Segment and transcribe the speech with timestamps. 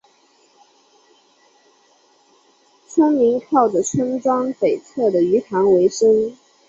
[2.87, 6.35] 村民靠着村庄北侧的鱼塘维生。